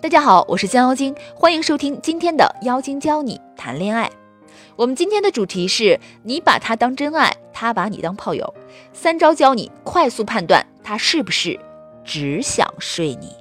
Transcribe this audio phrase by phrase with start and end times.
[0.00, 4.08] 大家好，我是江妖精，欢迎收听今天的妖精教你谈恋爱。
[4.76, 8.54] 我们今天的主题是你把他当真爱，他把你当炮友，
[8.92, 11.58] 三招教你快速判断他是不是
[12.04, 13.34] 只想睡你。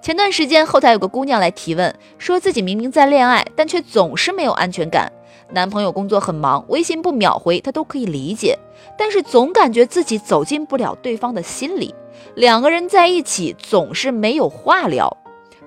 [0.00, 5.12] 前段时间后台有个姑娘来提问，说自己明明在恋爱，但却总是没有安全感。
[5.50, 8.58] 男朋友工作很忙，微信不秒回，她都可以理解，
[8.96, 11.94] 但是总感觉自己走进不了对方的心里。
[12.34, 15.14] 两个人在一起总是没有话聊。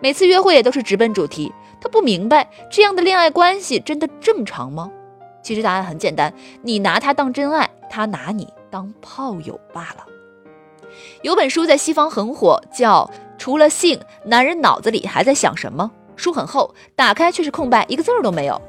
[0.02, 4.92] 每次约会也都是直奔主题，他不明白这样的恋爱关系真的正常吗？
[5.44, 6.34] 其实答案很简单，
[6.64, 10.06] 你拿他当真爱，他拿你当炮友罢了。
[11.22, 15.90] 有本书在西方很火，叫《除了性，男人脑子里还在想什么》。
[16.16, 18.62] 书很厚，打开却是空白，一个字儿都没有。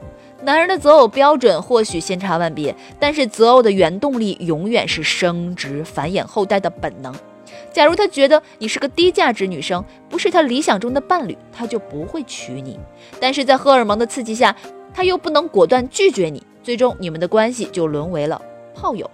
[0.42, 7.14] 男人的择偶标准或许千差万别，但是择偶的原动力永远是生殖繁衍后代的本能。
[7.72, 12.78] 假如他觉得你是个低价值女生，不是他理想中的伴侣，他就不会娶你。
[13.20, 14.54] 但是在荷尔蒙的刺激下，
[14.94, 18.40] 他又不能果断拒绝你，最终你们的关系就沦为了
[18.74, 19.10] 炮友。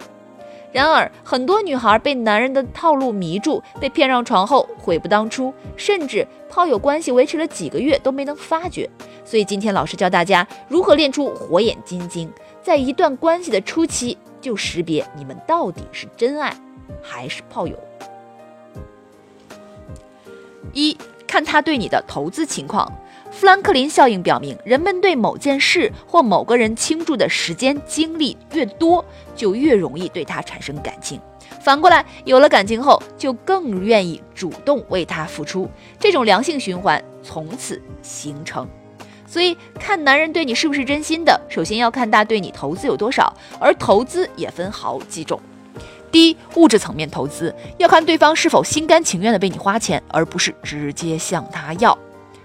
[0.71, 8.87] 然而，很多女孩被男人的套路迷住，被骗上床后悔不当初，甚至炮友关系维持了几个月都没能发觉。
[9.25, 16.55] 所以今天老师教大家如何练出火眼金睛，在一段关系的初期就识别你们到底是真爱
[17.01, 17.75] 还是炮友。
[20.73, 22.91] 一看他对你的投资情况，
[23.31, 29.03] 富兰克林效应表明，人们对某件事或某个人倾注的时间精力越多，
[29.35, 31.19] 就越容易对他产生感情。
[31.61, 38.67] 反过来，有了感情后，就更愿意主动为他付出，这种良性循环从此形成。
[39.27, 45.39] 所以，看男人对你是不是真心的，首先要看他对你投资有多少，而投资也分好几种。
[46.11, 51.97] 第一，物质层面投资要看对方是否心甘情愿的为你花钱，而不是直接向他要。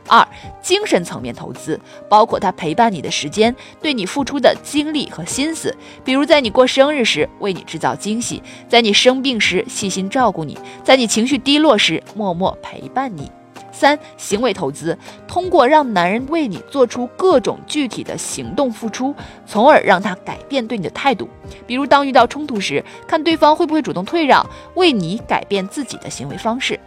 [0.07, 0.27] 二，
[0.61, 13.31] 精神层面投资包括他陪伴你的时间，对你付出的精力和心思，比如在你过生日时为你制造惊喜，在你生病时细心照顾你，在你情绪低落时默默陪伴你。
[13.75, 14.97] 三行为投资，
[15.27, 19.13] 通过让男人为你做出各种具体的行动付出，
[19.45, 21.29] 从而让他改变对你的态度。
[21.67, 26.79] 比如，当遇到冲突时，看对方会不会主动退让，为你改变自己的行为方式。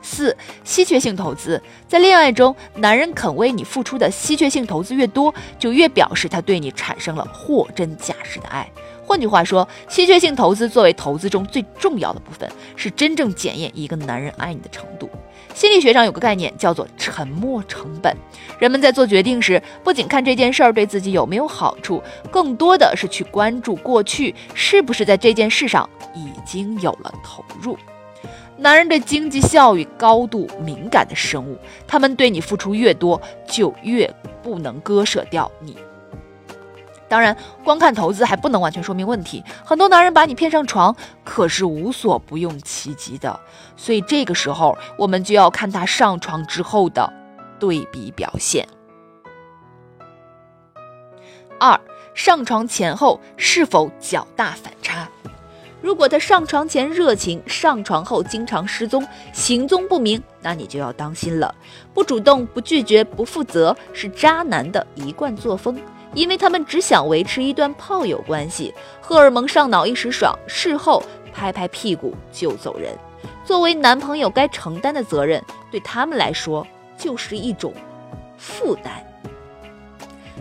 [0.00, 0.34] 四
[0.64, 8.66] 稀缺性投资，在恋爱中，男人肯为你付出的稀缺性投资越多，就越表示他对你产生了货真价实的爱。
[9.08, 12.46] 换句话说，稀缺性投资作为投资中最重要的部分，
[12.76, 15.08] 是真正检验一个男人爱你的程度。
[15.54, 18.14] 心理学上有个概念叫做沉没成本。
[18.58, 27.78] 人们在做决定时，不仅看这件事儿对自己有没有好处，更多的是去关注过去是不是在这件事上已经有了投入。
[28.58, 35.78] 男人对经济效益高度敏感的生物，他们对你付出越多，就越不能割舍掉你。
[37.08, 39.42] 当然，光看投资还不能完全说明问题。
[39.64, 43.40] 很多男人把你骗上床，可是无所不用其极的。
[43.76, 47.10] 所以这个时候，我们就要看他上床之后的
[47.58, 48.68] 对比表现。
[51.58, 51.80] 二，
[52.14, 55.08] 上床前后是否较大反差？
[55.80, 61.54] 如果他上床前热情，上床后经常失踪、行踪不明，那你就要当心了。
[61.94, 65.80] 不主动、不拒绝、不负责，是渣男的一贯作风。
[66.14, 71.02] 因为他们只想维持一段炮友关系，荷尔蒙上脑一时爽，事后
[71.32, 72.96] 拍拍屁股就走人。
[73.44, 77.72] 作为男朋友该承担的责任，对他们来说就是一种
[78.36, 78.92] 负担。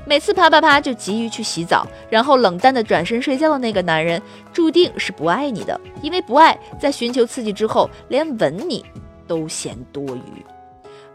[0.06, 4.22] 每次啪啪啪就急于去洗澡，然后冷淡的转身睡觉的那个男人，
[4.54, 5.80] 注定是不爱你的。
[6.02, 8.86] 因为不爱，在寻求刺激之后，连吻你
[9.28, 10.46] 都嫌多余。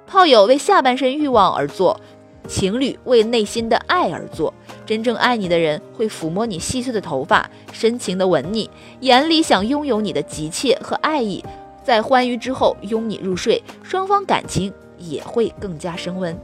[0.07, 1.99] 炮友为下半身欲望而做。
[2.48, 4.53] 情侣为内心的爱而做，
[4.84, 8.69] 真正爱你的人会抚摸你细碎的头发，深情的吻你，
[9.00, 11.42] 眼里想拥有你的急切和爱意，
[11.82, 16.36] 在欢愉之后拥你入睡，双方感情也会更加升温。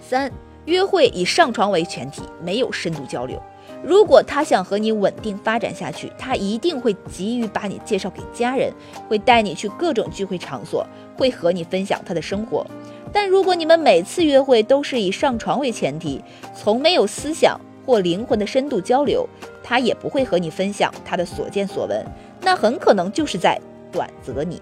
[0.00, 0.32] 三，
[0.64, 3.40] 约会以上床为前提，没有深度交流。
[3.84, 8.72] 如果他想和你稳定发展下去，他一定会急于把你介绍给家人，
[9.06, 10.86] 会带你去各种聚会场所，
[11.16, 12.66] 会和你分享他的生活。
[13.16, 16.22] 但如果你们每次约会都是以上床为前提，
[16.54, 19.26] 从没有思想或灵魂的深度交流，
[19.62, 22.04] 他也不会和你分享他的所见所闻，
[22.42, 23.58] 那很可能就是在
[23.90, 24.60] 短择你，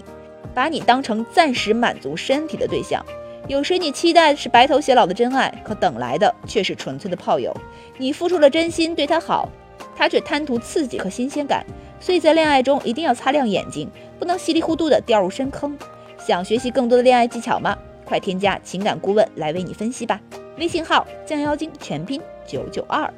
[0.54, 3.04] 把你当成暂时满足身体的对象。
[3.48, 7.52] 有时你期待的是白头偕老的真爱，可等来的却是纯粹的炮友。
[7.98, 9.48] 你付出了真心对他好，
[9.96, 11.66] 他却贪图刺激和新鲜感，
[11.98, 15.76] 所以在恋爱中一定要擦亮眼睛，不能稀里糊涂的掉入深坑。
[16.16, 17.76] 想学习更多的恋爱技巧吗？
[18.04, 20.20] 快添加情感顾问来为你分析吧。
[20.58, 23.12] 微信号降妖精全拼九九二。